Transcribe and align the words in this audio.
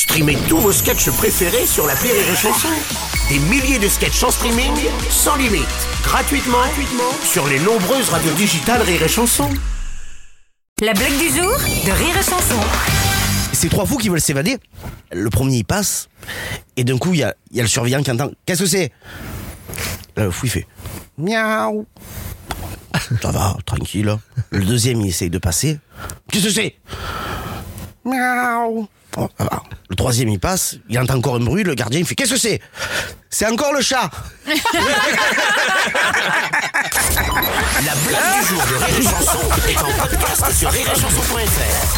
Streamez 0.00 0.38
tous 0.48 0.56
vos 0.56 0.72
sketchs 0.72 1.10
préférés 1.10 1.66
sur 1.66 1.86
la 1.86 1.92
Rire 1.92 2.14
et 2.14 2.34
Chanson. 2.34 2.68
Des 3.28 3.38
milliers 3.38 3.78
de 3.78 3.86
sketchs 3.86 4.22
en 4.22 4.30
streaming, 4.30 4.72
sans 5.10 5.36
limite, 5.36 5.68
gratuitement, 6.02 6.56
gratuitement 6.56 7.12
sur 7.22 7.46
les 7.46 7.58
nombreuses 7.58 8.08
radios 8.08 8.32
digitales 8.32 8.80
Rire 8.80 9.02
et 9.02 9.08
Chanson. 9.08 9.50
La 10.80 10.94
blague 10.94 11.18
du 11.18 11.28
jour 11.28 11.52
de 11.52 11.90
Rire 11.92 12.16
et 12.18 12.22
Chanson. 12.22 12.58
C'est 13.52 13.68
trois 13.68 13.84
fous 13.84 13.98
qui 13.98 14.08
veulent 14.08 14.22
s'évader. 14.22 14.56
Le 15.12 15.28
premier, 15.28 15.58
il 15.58 15.64
passe. 15.66 16.08
Et 16.78 16.84
d'un 16.84 16.96
coup, 16.96 17.12
il 17.12 17.20
y 17.20 17.22
a, 17.22 17.34
il 17.50 17.58
y 17.58 17.60
a 17.60 17.62
le 17.62 17.68
surveillant 17.68 18.02
qui 18.02 18.10
entend 18.10 18.30
Qu'est-ce 18.46 18.62
que 18.62 18.68
c'est? 18.68 18.92
Là, 20.16 20.24
le 20.24 20.30
fou, 20.30 20.46
il 20.46 20.50
fait 20.50 20.66
Miaou. 21.18 21.86
Ça 23.20 23.30
va, 23.30 23.54
tranquille. 23.66 24.16
Le 24.48 24.64
deuxième, 24.64 25.02
il 25.02 25.08
essaye 25.08 25.28
de 25.28 25.36
passer. 25.36 25.78
Qu'est-ce 26.32 26.46
que 26.46 26.52
c'est? 26.52 26.76
Miaou. 28.06 28.88
Bon, 29.12 29.28
ça 29.36 29.44
va. 29.44 29.62
Troisième, 30.00 30.30
il 30.30 30.40
passe. 30.40 30.76
Il 30.88 30.98
entend 30.98 31.16
encore 31.16 31.34
un 31.34 31.40
bruit. 31.40 31.62
Le 31.62 31.74
gardien, 31.74 32.00
il 32.00 32.06
fait 32.06 32.14
Qu'est-ce 32.14 32.30
que 32.30 32.38
c'est? 32.38 32.58
C'est 33.28 33.46
encore 33.46 33.74
le 33.74 33.82
chat. 33.82 34.10
La 34.46 34.52
blague 38.08 38.40
du 38.40 38.46
jour 38.46 38.62
de 38.62 38.76
Rire 38.82 38.96
et 38.98 39.02
Chanson 39.02 39.38
est 39.68 39.76
en 39.76 39.90
podcast 40.02 40.52
sur 40.58 40.70
rireetchanson.fr. 40.70 41.89